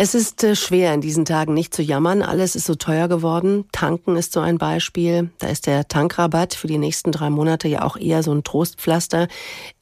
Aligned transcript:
Es 0.00 0.14
ist 0.14 0.44
äh, 0.44 0.54
schwer 0.54 0.94
in 0.94 1.00
diesen 1.00 1.24
Tagen 1.24 1.54
nicht 1.54 1.74
zu 1.74 1.82
jammern. 1.82 2.22
Alles 2.22 2.54
ist 2.54 2.66
so 2.66 2.76
teuer 2.76 3.08
geworden. 3.08 3.64
Tanken 3.72 4.16
ist 4.16 4.32
so 4.32 4.38
ein 4.38 4.56
Beispiel. 4.56 5.30
Da 5.40 5.48
ist 5.48 5.66
der 5.66 5.88
Tankrabatt 5.88 6.54
für 6.54 6.68
die 6.68 6.78
nächsten 6.78 7.10
drei 7.10 7.30
Monate 7.30 7.66
ja 7.66 7.82
auch 7.82 7.96
eher 7.96 8.22
so 8.22 8.30
ein 8.32 8.44
Trostpflaster. 8.44 9.26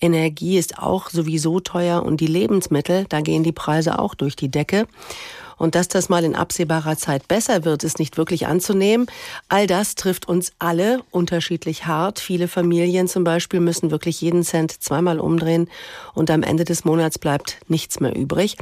Energie 0.00 0.56
ist 0.56 0.79
auch 0.79 1.10
sowieso 1.10 1.60
teuer 1.60 2.02
und 2.02 2.22
die 2.22 2.29
Lebensmittel, 2.29 3.04
da 3.10 3.21
gehen 3.21 3.42
die 3.42 3.52
Preise 3.52 3.98
auch 3.98 4.14
durch 4.14 4.37
die 4.37 4.48
Decke. 4.48 4.87
Und 5.58 5.74
dass 5.74 5.88
das 5.88 6.09
mal 6.09 6.25
in 6.25 6.35
absehbarer 6.35 6.96
Zeit 6.96 7.29
besser 7.29 7.67
wird, 7.67 7.85
ist 7.85 7.98
nicht 7.98 8.17
wirklich 8.17 8.46
anzunehmen. 8.46 9.07
All 9.51 9.67
das 9.67 9.96
trifft 9.96 10.29
uns 10.29 10.53
alle 10.59 11.03
unterschiedlich 11.11 11.87
hart. 11.87 12.21
Viele 12.21 12.48
Familien 12.48 13.07
zum 13.07 13.23
Beispiel 13.25 13.61
müssen 13.61 13.91
wirklich 13.91 14.23
jeden 14.23 14.45
Cent 14.45 14.83
zweimal 14.83 15.21
umdrehen 15.21 15.69
und 16.14 16.30
am 16.30 16.43
Ende 16.43 16.64
des 16.64 16.87
Monats 16.87 17.19
bleibt 17.19 17.59
nichts 17.69 18.01
mehr 18.01 18.17
übrig. 18.17 18.57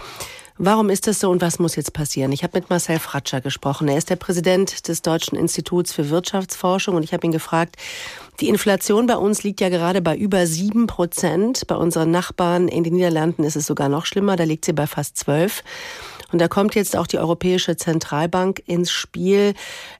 Warum 0.56 0.88
ist 0.88 1.08
das 1.08 1.18
so 1.18 1.30
und 1.30 1.42
was 1.42 1.58
muss 1.58 1.74
jetzt 1.74 1.92
passieren? 1.92 2.30
Ich 2.30 2.44
habe 2.44 2.56
mit 2.56 2.70
Marcel 2.70 3.00
Fratscher 3.00 3.40
gesprochen. 3.40 3.88
Er 3.88 3.98
ist 3.98 4.08
der 4.08 4.14
Präsident 4.14 4.86
des 4.86 5.02
Deutschen 5.02 5.36
Instituts 5.36 5.92
für 5.92 6.10
Wirtschaftsforschung 6.10 6.94
und 6.94 7.02
ich 7.02 7.12
habe 7.12 7.26
ihn 7.26 7.32
gefragt, 7.32 7.74
die 8.38 8.48
Inflation 8.48 9.08
bei 9.08 9.16
uns 9.16 9.42
liegt 9.42 9.60
ja 9.60 9.68
gerade 9.68 10.00
bei 10.00 10.16
über 10.16 10.46
sieben 10.46 10.86
Prozent. 10.86 11.66
Bei 11.66 11.74
unseren 11.74 12.12
Nachbarn 12.12 12.68
in 12.68 12.84
den 12.84 12.94
Niederlanden 12.94 13.42
ist 13.42 13.56
es 13.56 13.66
sogar 13.66 13.88
noch 13.88 14.06
schlimmer, 14.06 14.36
da 14.36 14.44
liegt 14.44 14.64
sie 14.64 14.72
bei 14.72 14.86
fast 14.86 15.16
zwölf. 15.16 15.64
Und 16.30 16.38
da 16.38 16.46
kommt 16.46 16.76
jetzt 16.76 16.96
auch 16.96 17.08
die 17.08 17.18
Europäische 17.18 17.76
Zentralbank 17.76 18.62
ins 18.66 18.92
Spiel. 18.92 19.54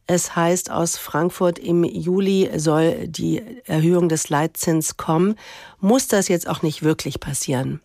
Es 0.07 0.37
heißt 0.37 0.71
aus 0.71 0.97
Frankfurt, 0.97 1.59
im 1.59 1.83
Juli 1.83 2.49
soll 2.57 3.09
die 3.09 3.43
Erhöhung 3.67 4.09
des 4.09 4.29
Leitzins 4.29 4.97
kommen. 4.97 5.35
Muss 5.81 6.07
das 6.07 6.29
jetzt 6.29 6.49
auch 6.49 6.63
nicht 6.63 6.85
wirklich 6.85 7.19
passieren? 7.19 7.81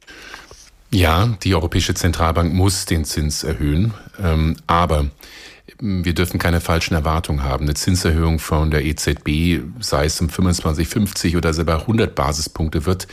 Ja, 0.91 1.37
die 1.43 1.53
Europäische 1.53 1.93
Zentralbank 1.93 2.53
muss 2.53 2.85
den 2.85 3.05
Zins 3.05 3.43
erhöhen, 3.43 3.93
ähm, 4.19 4.57
aber 4.65 5.05
wir 5.79 6.13
dürfen 6.13 6.39
keine 6.39 6.61
falschen 6.61 6.95
Erwartungen 6.95 7.43
haben. 7.43 7.65
Eine 7.65 7.75
Zinserhöhung 7.75 8.39
von 8.39 8.71
der 8.71 8.83
EZB, 8.83 9.61
sei 9.79 10.05
es 10.05 10.19
um 10.19 10.29
25, 10.29 10.87
50 10.87 11.37
oder 11.37 11.53
sogar 11.53 11.81
100 11.81 12.15
Basispunkte, 12.15 12.85
wird 12.85 13.07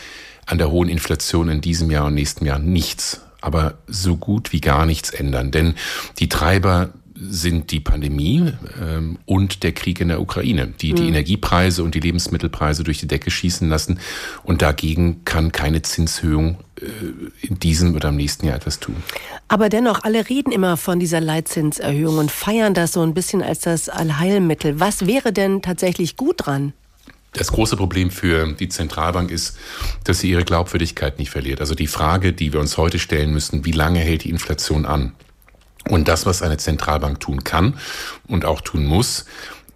an 0.47 0.59
der 0.59 0.71
hohen 0.71 0.89
Inflation 0.89 1.51
in 1.51 1.61
diesem 1.61 1.91
Jahr 1.91 2.07
und 2.07 2.15
nächsten 2.15 2.47
Jahr 2.47 2.59
nichts, 2.59 3.21
aber 3.41 3.75
so 3.87 4.17
gut 4.17 4.53
wie 4.53 4.61
gar 4.61 4.87
nichts 4.87 5.11
ändern. 5.11 5.51
Denn 5.51 5.75
die 6.19 6.29
Treiber 6.29 6.91
sind 7.19 7.71
die 7.71 7.81
Pandemie 7.81 8.53
ähm, 8.81 9.19
und 9.25 9.63
der 9.63 9.73
Krieg 9.73 10.01
in 10.01 10.09
der 10.09 10.21
Ukraine, 10.21 10.69
die 10.69 10.93
die 10.93 11.03
mhm. 11.03 11.09
Energiepreise 11.09 11.83
und 11.83 11.95
die 11.95 12.01
Lebensmittelpreise 12.01 12.85
durch 12.85 12.99
die 12.99 13.09
Decke 13.09 13.31
schießen 13.31 13.69
lassen. 13.69 13.99
Und 14.45 14.63
dagegen 14.63 15.25
kann 15.25 15.53
keine 15.53 15.83
Zinshöhung 15.83 16.59
äh, 16.81 17.47
in 17.47 17.59
diesem 17.59 17.95
oder 17.95 18.11
im 18.11 18.17
nächsten 18.17 18.47
Jahr 18.47 18.57
etwas 18.57 18.81
tun. 18.81 18.97
Aber 19.49 19.69
dennoch, 19.69 20.05
alle 20.05 20.29
reden 20.29 20.53
immer 20.53 20.77
von 20.77 21.01
dieser 21.01 21.21
Leitzinserhöhung 21.21 22.19
und 22.19 22.31
feiern 22.31 22.75
das 22.75 22.93
so 22.93 23.03
ein 23.03 23.15
bisschen 23.15 23.43
als 23.43 23.61
das 23.61 23.89
Allheilmittel. 23.89 24.81
Was 24.81 25.07
wäre 25.07 25.33
denn 25.33 25.63
tatsächlich 25.63 26.17
gut 26.17 26.47
dran? 26.47 26.73
Das 27.33 27.53
große 27.53 27.77
Problem 27.77 28.11
für 28.11 28.53
die 28.53 28.69
Zentralbank 28.69 29.31
ist, 29.31 29.59
dass 30.05 30.21
sie 30.21 30.31
ihre 30.31 30.45
Glaubwürdigkeit 30.45 31.19
nicht 31.19 31.31
verliert. 31.31 31.61
Also 31.61 31.75
die 31.75 31.87
Frage, 31.87 32.33
die 32.33 32.53
wir 32.55 32.61
uns 32.61 32.79
heute 32.79 32.99
stellen 32.99 33.33
müssen, 33.33 33.67
wie 33.67 33.73
lange 33.73 33.99
hält 33.99 34.25
die 34.25 34.31
Inflation 34.31 34.87
an? 34.87 35.13
Und 35.89 36.09
das, 36.09 36.27
was 36.27 36.43
eine 36.43 36.57
Zentralbank 36.57 37.21
tun 37.21 37.45
kann 37.45 37.79
und 38.27 38.45
auch 38.45 38.61
tun 38.61 38.85
muss, 38.85 39.27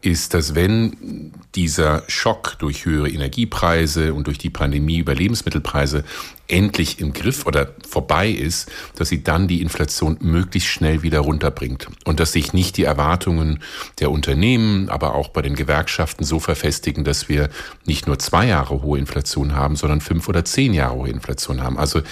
ist, 0.02 0.34
dass 0.34 0.54
wenn 0.54 1.32
dieser 1.54 2.04
Schock 2.08 2.58
durch 2.58 2.84
höhere 2.84 3.10
Energiepreise 3.10 4.14
und 4.14 4.26
durch 4.26 4.38
die 4.38 4.50
Pandemie 4.50 4.98
über 4.98 5.14
Lebensmittelpreise 5.14 6.04
endlich 6.48 7.00
im 7.00 7.12
Griff 7.12 7.46
oder 7.46 7.74
vorbei 7.88 8.28
ist, 8.28 8.70
dass 8.96 9.08
sie 9.08 9.22
dann 9.22 9.46
die 9.46 9.60
Inflation 9.60 10.16
möglichst 10.20 10.68
schnell 10.68 11.02
wieder 11.02 11.20
runterbringt 11.20 11.88
und 12.04 12.18
dass 12.18 12.32
sich 12.32 12.52
nicht 12.52 12.76
die 12.76 12.84
Erwartungen 12.84 13.60
der 14.00 14.10
Unternehmen, 14.10 14.88
aber 14.88 15.14
auch 15.14 15.28
bei 15.28 15.42
den 15.42 15.54
Gewerkschaften 15.54 16.24
so 16.24 16.40
verfestigen, 16.40 17.04
dass 17.04 17.28
wir 17.28 17.50
nicht 17.84 18.06
nur 18.06 18.18
zwei 18.18 18.46
Jahre 18.46 18.82
hohe 18.82 18.98
Inflation 18.98 19.54
haben, 19.54 19.76
sondern 19.76 20.00
fünf 20.00 20.28
oder 20.28 20.44
zehn 20.44 20.72
Jahre 20.72 20.96
hohe 20.96 21.10
Inflation 21.10 21.62
haben. 21.62 21.78
Also 21.78 22.02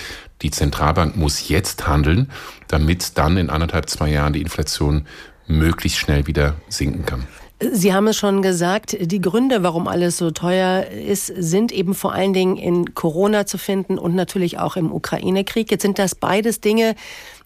die 0.42 0.50
Zentralbank 0.50 1.16
muss 1.16 1.48
jetzt 1.48 1.86
handeln, 1.86 2.30
damit 2.68 3.18
dann 3.18 3.36
in 3.36 3.50
anderthalb, 3.50 3.88
zwei 3.88 4.10
Jahren 4.10 4.34
die 4.34 4.42
Inflation 4.42 5.06
möglichst 5.48 5.98
schnell 5.98 6.26
wieder 6.26 6.56
sinken 6.68 7.06
kann. 7.06 7.26
Sie 7.60 7.92
haben 7.92 8.06
es 8.06 8.16
schon 8.16 8.40
gesagt, 8.40 8.96
die 9.00 9.20
Gründe, 9.20 9.64
warum 9.64 9.88
alles 9.88 10.16
so 10.16 10.30
teuer 10.30 10.86
ist, 10.86 11.26
sind 11.26 11.72
eben 11.72 11.92
vor 11.94 12.12
allen 12.12 12.32
Dingen 12.32 12.56
in 12.56 12.94
Corona 12.94 13.46
zu 13.46 13.58
finden 13.58 13.98
und 13.98 14.14
natürlich 14.14 14.60
auch 14.60 14.76
im 14.76 14.92
Ukraine-Krieg. 14.92 15.68
Jetzt 15.68 15.82
sind 15.82 15.98
das 15.98 16.14
beides 16.14 16.60
Dinge, 16.60 16.94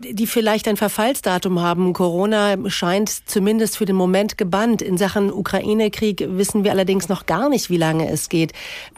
die 0.01 0.27
vielleicht 0.27 0.69
ein 0.69 0.77
Verfallsdatum 0.77 1.63
haben. 1.63 1.95
Corona 1.95 2.57
scheint 2.69 3.09
zumindest 3.27 3.79
für 3.79 3.87
den 3.87 3.97
Moment 3.97 4.37
gebannt. 4.37 4.83
In 4.83 4.99
Sachen 4.99 5.33
Ukraine-Krieg 5.33 6.27
wissen 6.29 6.63
wir 6.63 6.73
allerdings 6.73 7.09
noch 7.09 7.25
gar 7.25 7.49
nicht, 7.49 7.71
wie 7.71 7.79
lange 7.79 8.11
es 8.11 8.29
geht. 8.29 8.53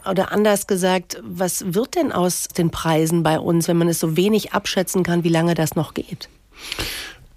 Oder 0.09 0.33
anders 0.33 0.67
gesagt, 0.67 1.21
was 1.23 1.73
wird 1.73 1.95
denn 1.95 2.11
aus 2.11 2.49
den 2.49 2.71
Preisen 2.71 3.23
bei 3.23 3.39
uns, 3.39 3.69
wenn 3.69 3.77
man 3.77 3.87
es 3.87 4.01
so 4.01 4.17
wenig 4.17 4.51
abschätzen 4.51 5.03
kann, 5.03 5.23
wie 5.23 5.29
lange 5.29 5.53
das 5.53 5.75
noch 5.75 5.93
geht? 5.93 6.27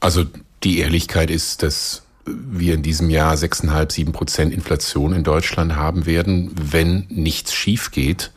Also 0.01 0.25
die 0.65 0.81
Ehrlichkeit 0.81 1.31
ist, 1.31 1.63
dass 1.63 2.03
wir 2.51 2.75
in 2.75 2.83
diesem 2.83 3.11
Jahr 3.11 3.35
6,5, 3.35 3.93
7 3.93 4.13
Prozent 4.13 4.53
Inflation 4.53 5.13
in 5.13 5.25
Deutschland 5.25 5.77
haben 5.77 6.07
werden, 6.07 6.51
wenn 6.55 7.07
nichts 7.09 7.55
schief 7.55 7.91
geht. 7.91 8.33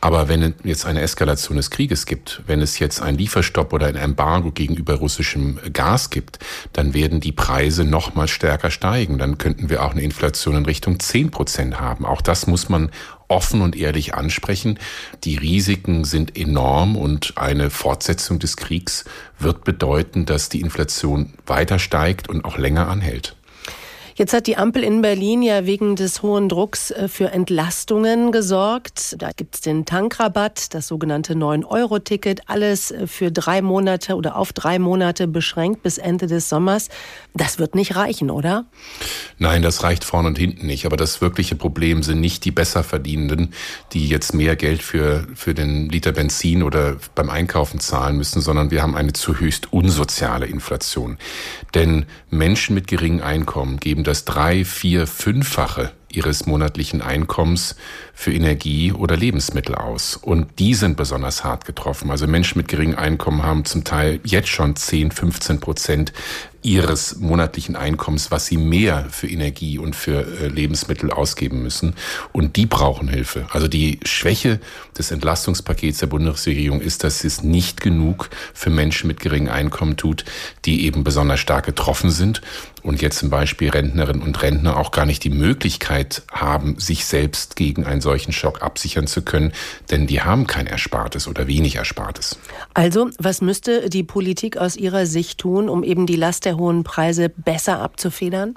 Aber 0.00 0.28
wenn 0.28 0.42
es 0.42 0.52
jetzt 0.62 0.86
eine 0.86 1.00
Eskalation 1.00 1.56
des 1.56 1.70
Krieges 1.70 2.06
gibt, 2.06 2.42
wenn 2.46 2.60
es 2.60 2.78
jetzt 2.78 3.02
ein 3.02 3.16
Lieferstopp 3.16 3.72
oder 3.72 3.86
ein 3.86 3.96
Embargo 3.96 4.52
gegenüber 4.52 4.94
russischem 4.94 5.58
Gas 5.72 6.10
gibt, 6.10 6.38
dann 6.72 6.94
werden 6.94 7.20
die 7.20 7.32
Preise 7.32 7.84
noch 7.84 8.14
mal 8.14 8.28
stärker 8.28 8.70
steigen. 8.70 9.18
Dann 9.18 9.38
könnten 9.38 9.70
wir 9.70 9.82
auch 9.82 9.92
eine 9.92 10.02
Inflation 10.02 10.56
in 10.56 10.66
Richtung 10.66 11.00
10 11.00 11.30
Prozent 11.30 11.80
haben. 11.80 12.06
Auch 12.06 12.20
das 12.20 12.46
muss 12.46 12.68
man 12.68 12.90
offen 13.26 13.60
und 13.60 13.76
ehrlich 13.76 14.14
ansprechen. 14.14 14.78
Die 15.24 15.36
Risiken 15.36 16.04
sind 16.04 16.36
enorm 16.36 16.96
und 16.96 17.36
eine 17.36 17.70
Fortsetzung 17.70 18.38
des 18.38 18.56
Kriegs 18.56 19.04
wird 19.38 19.64
bedeuten, 19.64 20.26
dass 20.26 20.48
die 20.48 20.60
Inflation 20.60 21.34
weiter 21.46 21.78
steigt 21.78 22.28
und 22.28 22.44
auch 22.44 22.56
länger 22.56 22.88
anhält. 22.88 23.37
Jetzt 24.18 24.32
hat 24.32 24.48
die 24.48 24.56
Ampel 24.56 24.82
in 24.82 25.00
Berlin 25.00 25.42
ja 25.42 25.64
wegen 25.64 25.94
des 25.94 26.22
hohen 26.22 26.48
Drucks 26.48 26.90
äh, 26.90 27.06
für 27.06 27.30
Entlastungen 27.30 28.32
gesorgt. 28.32 29.14
Da 29.18 29.30
gibt 29.30 29.54
es 29.54 29.60
den 29.60 29.84
Tankrabatt, 29.84 30.74
das 30.74 30.88
sogenannte 30.88 31.34
9-Euro-Ticket, 31.34 32.40
alles 32.48 32.90
äh, 32.90 33.06
für 33.06 33.30
drei 33.30 33.62
Monate 33.62 34.16
oder 34.16 34.34
auf 34.34 34.52
drei 34.52 34.80
Monate 34.80 35.28
beschränkt 35.28 35.84
bis 35.84 35.98
Ende 35.98 36.26
des 36.26 36.48
Sommers. 36.48 36.88
Das 37.32 37.60
wird 37.60 37.76
nicht 37.76 37.94
reichen, 37.94 38.32
oder? 38.32 38.64
Nein, 39.38 39.62
das 39.62 39.84
reicht 39.84 40.02
vorne 40.02 40.26
und 40.26 40.36
hinten 40.36 40.66
nicht. 40.66 40.84
Aber 40.84 40.96
das 40.96 41.20
wirkliche 41.20 41.54
Problem 41.54 42.02
sind 42.02 42.18
nicht 42.20 42.44
die 42.44 42.50
Besserverdienenden, 42.50 43.54
die 43.92 44.08
jetzt 44.08 44.34
mehr 44.34 44.56
Geld 44.56 44.82
für, 44.82 45.28
für 45.36 45.54
den 45.54 45.88
Liter 45.90 46.10
Benzin 46.10 46.64
oder 46.64 46.96
beim 47.14 47.30
Einkaufen 47.30 47.78
zahlen 47.78 48.16
müssen, 48.16 48.40
sondern 48.42 48.72
wir 48.72 48.82
haben 48.82 48.96
eine 48.96 49.12
zu 49.12 49.38
höchst 49.38 49.72
unsoziale 49.72 50.46
Inflation. 50.46 51.18
Denn 51.74 52.06
Menschen 52.30 52.74
mit 52.74 52.88
geringem 52.88 53.22
Einkommen 53.22 53.76
geben 53.76 54.07
das 54.08 54.24
drei, 54.24 54.64
vier, 54.64 55.06
fünffache 55.06 55.92
ihres 56.10 56.46
monatlichen 56.46 57.02
Einkommens 57.02 57.76
für 58.14 58.32
Energie 58.32 58.92
oder 58.92 59.16
Lebensmittel 59.16 59.74
aus. 59.74 60.16
Und 60.16 60.58
die 60.58 60.74
sind 60.74 60.96
besonders 60.96 61.44
hart 61.44 61.66
getroffen. 61.66 62.10
Also 62.10 62.26
Menschen 62.26 62.58
mit 62.58 62.68
geringem 62.68 62.98
Einkommen 62.98 63.42
haben 63.42 63.66
zum 63.66 63.84
Teil 63.84 64.20
jetzt 64.24 64.48
schon 64.48 64.74
10, 64.74 65.10
15 65.10 65.60
Prozent 65.60 66.12
ihres 66.62 67.16
monatlichen 67.18 67.76
Einkommens, 67.76 68.30
was 68.30 68.46
sie 68.46 68.56
mehr 68.56 69.06
für 69.10 69.28
Energie 69.28 69.78
und 69.78 69.94
für 69.94 70.26
äh, 70.40 70.48
Lebensmittel 70.48 71.10
ausgeben 71.10 71.62
müssen. 71.62 71.94
Und 72.32 72.56
die 72.56 72.66
brauchen 72.66 73.08
Hilfe. 73.08 73.46
Also 73.50 73.68
die 73.68 74.00
Schwäche 74.04 74.60
des 74.96 75.10
Entlastungspakets 75.10 75.98
der 75.98 76.08
Bundesregierung 76.08 76.80
ist, 76.80 77.04
dass 77.04 77.22
es 77.24 77.42
nicht 77.42 77.80
genug 77.80 78.30
für 78.54 78.70
Menschen 78.70 79.06
mit 79.06 79.20
geringem 79.20 79.52
Einkommen 79.52 79.96
tut, 79.96 80.24
die 80.64 80.84
eben 80.84 81.04
besonders 81.04 81.40
stark 81.40 81.66
getroffen 81.66 82.10
sind 82.10 82.42
und 82.82 83.02
jetzt 83.02 83.18
zum 83.18 83.30
Beispiel 83.30 83.70
Rentnerinnen 83.70 84.22
und 84.22 84.40
Rentner 84.42 84.76
auch 84.78 84.90
gar 84.90 85.06
nicht 85.06 85.22
die 85.24 85.30
Möglichkeit 85.30 86.22
haben, 86.30 86.78
sich 86.78 87.04
selbst 87.04 87.56
gegen 87.56 87.84
einen 87.84 88.00
solchen 88.00 88.32
Schock 88.32 88.62
absichern 88.62 89.06
zu 89.06 89.22
können, 89.22 89.52
denn 89.90 90.06
die 90.06 90.22
haben 90.22 90.46
kein 90.46 90.66
Erspartes 90.66 91.28
oder 91.28 91.46
wenig 91.46 91.76
Erspartes. 91.76 92.38
Also, 92.74 93.10
was 93.18 93.40
müsste 93.40 93.90
die 93.90 94.04
Politik 94.04 94.56
aus 94.56 94.76
Ihrer 94.76 95.06
Sicht 95.06 95.38
tun, 95.38 95.68
um 95.68 95.84
eben 95.84 96.06
die 96.06 96.16
Last 96.16 96.46
der 96.48 96.56
hohen 96.56 96.82
Preise 96.82 97.28
besser 97.28 97.80
abzufedern? 97.80 98.54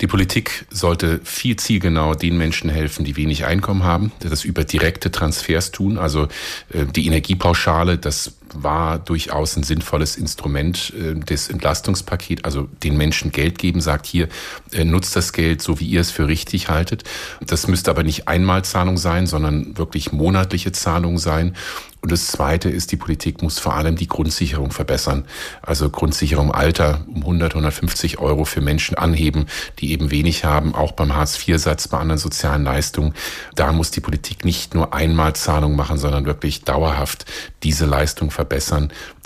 Die 0.00 0.06
Politik 0.06 0.64
sollte 0.70 1.20
viel 1.24 1.56
zielgenauer 1.56 2.14
den 2.14 2.38
Menschen 2.38 2.70
helfen, 2.70 3.04
die 3.04 3.16
wenig 3.16 3.44
Einkommen 3.44 3.82
haben, 3.82 4.12
das 4.20 4.44
über 4.44 4.62
direkte 4.64 5.10
Transfers 5.10 5.72
tun. 5.72 5.98
Also 5.98 6.28
äh, 6.72 6.86
die 6.86 7.06
Energiepauschale, 7.06 7.98
das 7.98 8.38
war 8.54 8.98
durchaus 8.98 9.56
ein 9.56 9.62
sinnvolles 9.62 10.16
Instrument 10.16 10.92
äh, 10.98 11.14
des 11.14 11.48
Entlastungspakets, 11.48 12.44
also 12.44 12.68
den 12.82 12.96
Menschen 12.96 13.32
Geld 13.32 13.58
geben, 13.58 13.80
sagt 13.80 14.06
hier, 14.06 14.28
äh, 14.72 14.84
nutzt 14.84 15.16
das 15.16 15.32
Geld 15.32 15.62
so, 15.62 15.80
wie 15.80 15.86
ihr 15.86 16.00
es 16.00 16.10
für 16.10 16.26
richtig 16.26 16.68
haltet. 16.68 17.04
Das 17.40 17.68
müsste 17.68 17.90
aber 17.90 18.02
nicht 18.02 18.28
Einmalzahlung 18.28 18.96
sein, 18.96 19.26
sondern 19.26 19.76
wirklich 19.76 20.12
monatliche 20.12 20.72
Zahlung 20.72 21.18
sein. 21.18 21.54
Und 22.02 22.10
das 22.12 22.28
Zweite 22.28 22.70
ist, 22.70 22.92
die 22.92 22.96
Politik 22.96 23.42
muss 23.42 23.58
vor 23.58 23.74
allem 23.74 23.94
die 23.96 24.08
Grundsicherung 24.08 24.70
verbessern. 24.70 25.26
Also 25.60 25.90
Grundsicherung 25.90 26.50
Alter 26.50 27.04
um 27.08 27.22
100, 27.22 27.52
150 27.52 28.18
Euro 28.18 28.46
für 28.46 28.62
Menschen 28.62 28.96
anheben, 28.96 29.46
die 29.78 29.92
eben 29.92 30.10
wenig 30.10 30.44
haben, 30.44 30.74
auch 30.74 30.92
beim 30.92 31.14
Hartz-IV-Satz, 31.14 31.88
bei 31.88 31.98
anderen 31.98 32.18
sozialen 32.18 32.64
Leistungen. 32.64 33.14
Da 33.54 33.72
muss 33.72 33.90
die 33.90 34.00
Politik 34.00 34.46
nicht 34.46 34.74
nur 34.74 34.94
Einmalzahlung 34.94 35.76
machen, 35.76 35.98
sondern 35.98 36.24
wirklich 36.24 36.62
dauerhaft 36.62 37.26
diese 37.62 37.84
Leistung 37.84 38.30
verbessern. 38.30 38.39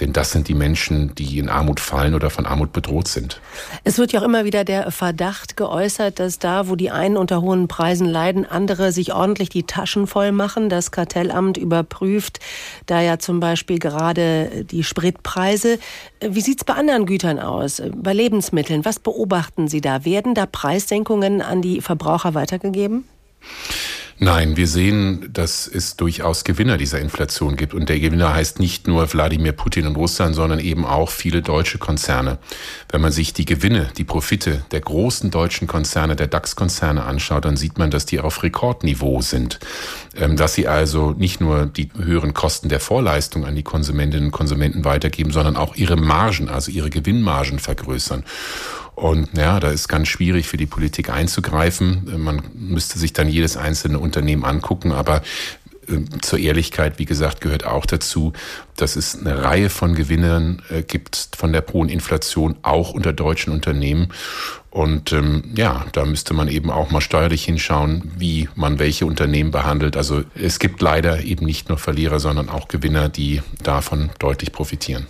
Denn 0.00 0.12
das 0.12 0.32
sind 0.32 0.49
die 0.49 0.55
Menschen, 0.55 1.14
die 1.14 1.38
in 1.38 1.49
Armut 1.49 1.81
fallen 1.81 2.14
oder 2.14 2.31
von 2.31 2.46
Armut 2.46 2.72
bedroht 2.72 3.08
sind. 3.08 3.40
Es 3.84 3.99
wird 3.99 4.12
ja 4.12 4.20
auch 4.20 4.25
immer 4.25 4.44
wieder 4.44 4.64
der 4.64 4.90
Verdacht 4.90 5.56
geäußert, 5.56 6.19
dass 6.19 6.38
da, 6.38 6.69
wo 6.69 6.76
die 6.76 6.90
einen 6.90 7.16
unter 7.16 7.43
hohen 7.43 7.69
Preisen 7.69 8.06
leiden, 8.06 8.46
andere 8.46 8.93
sich 8.93 9.12
ordentlich 9.12 9.49
die 9.49 9.64
Taschen 9.64 10.06
voll 10.06 10.32
machen. 10.32 10.69
Das 10.69 10.90
Kartellamt 10.90 11.56
überprüft 11.56 12.40
da 12.87 13.00
ja 13.00 13.19
zum 13.19 13.40
Beispiel 13.40 13.78
gerade 13.78 14.64
die 14.64 14.84
Spritpreise. 14.84 15.78
Wie 16.20 16.40
sieht 16.40 16.58
es 16.58 16.64
bei 16.64 16.75
anderen 16.75 17.06
Gütern 17.06 17.38
aus? 17.38 17.82
Bei 17.94 18.12
Lebensmitteln? 18.12 18.84
Was 18.84 18.99
beobachten 18.99 19.69
Sie 19.69 19.81
da? 19.81 20.05
Werden 20.05 20.34
da 20.34 20.46
Preissenkungen 20.46 21.43
an 21.43 21.62
die 21.62 21.81
Verbraucher 21.81 22.34
weitergegeben? 22.34 23.05
Nein, 24.19 24.56
wir 24.56 24.69
sehen, 24.69 25.28
dass 25.32 25.66
es 25.66 25.96
durchaus 25.96 26.44
Gewinner 26.44 26.76
dieser 26.76 27.00
Inflation 27.00 27.56
gibt. 27.56 27.75
Und 27.75 27.88
der 27.88 27.99
Gewinner 27.99 28.32
heißt 28.32 28.61
nicht 28.61 28.87
nur 28.87 29.12
Wladimir 29.12 29.52
Putin 29.52 29.87
und 29.88 29.96
Russland, 29.96 30.37
sondern 30.37 30.61
eben 30.61 30.84
auch 30.84 31.11
viele 31.11 31.43
deutsche 31.43 31.78
Konzerne. 31.78 32.38
Wenn 32.90 33.00
man 33.00 33.11
sich 33.11 33.32
die 33.32 33.44
Gewinne, 33.44 33.90
die 33.99 34.05
Profite 34.05 34.64
der 34.70 34.81
großen 34.81 35.32
deutschen 35.32 35.66
Konzerne, 35.66 36.14
der 36.14 36.28
DAX-Konzerne 36.28 37.02
anschaut, 37.02 37.44
dann 37.44 37.56
sieht 37.56 37.76
man, 37.78 37.90
dass 37.90 38.06
die 38.06 38.20
auf 38.20 38.43
Rekordniveau 38.44 39.20
sind. 39.20 39.58
Ähm, 40.16 40.37
dass 40.37 40.55
sie 40.55 40.69
also 40.69 41.11
nicht 41.11 41.40
nur 41.40 41.66
die 41.66 41.88
höheren 41.96 42.34
Kosten 42.34 42.69
der 42.69 42.81
Vorleistung 42.81 43.44
an 43.44 43.56
die 43.56 43.64
Konsumentinnen 43.64 44.26
und 44.26 44.32
Konsumenten 44.32 44.84
weitergeben, 44.84 45.32
sondern 45.32 45.56
auch 45.56 45.75
ihre 45.75 45.96
Margen, 45.96 46.49
also 46.49 46.70
ihre 46.70 46.90
Gewinnmargen 46.90 47.58
vergrößern. 47.58 48.25
Und 48.94 49.37
ja, 49.37 49.58
da 49.58 49.70
ist 49.70 49.88
ganz 49.88 50.08
schwierig 50.08 50.46
für 50.46 50.56
die 50.56 50.67
Politik 50.67 51.11
einzugreifen. 51.11 52.23
Man 52.23 52.43
müsste 52.55 52.99
sich 52.99 53.12
dann 53.12 53.29
jedes 53.29 53.56
einzelne 53.56 53.99
Unternehmen 53.99 54.44
angucken, 54.44 54.93
aber 54.93 55.23
äh, 55.88 55.99
zur 56.20 56.38
Ehrlichkeit, 56.38 56.99
wie 56.99 57.05
gesagt, 57.05 57.41
gehört 57.41 57.67
auch 57.67 57.87
dazu, 57.87 58.32
dass 58.76 58.96
es 58.96 59.19
eine 59.19 59.43
Reihe 59.43 59.70
von 59.70 59.94
Gewinnern 59.94 60.62
äh, 60.70 60.82
gibt 60.82 61.31
von 61.37 61.52
der 61.52 61.64
hohen 61.73 61.88
Inflation, 61.88 62.56
auch 62.62 62.93
unter 62.93 63.12
deutschen 63.12 63.52
Unternehmen. 63.52 64.08
Und 64.70 65.12
ähm, 65.12 65.52
ja, 65.56 65.87
da 65.93 66.05
müsste 66.05 66.35
man 66.35 66.49
eben 66.49 66.70
auch 66.70 66.90
mal 66.90 67.00
steuerlich 67.00 67.44
hinschauen, 67.44 68.12
wie 68.17 68.49
man 68.55 68.79
welche 68.79 69.06
Unternehmen 69.06 69.50
behandelt. 69.50 69.97
Also 69.97 70.23
es 70.35 70.58
gibt 70.58 70.82
leider 70.82 71.23
eben 71.23 71.47
nicht 71.47 71.69
nur 71.69 71.79
Verlierer, 71.79 72.20
sondern 72.20 72.49
auch 72.49 72.69
Gewinner, 72.69 73.08
die 73.08 73.43
davon 73.62 74.11
deutlich 74.19 74.52
profitieren. 74.52 75.06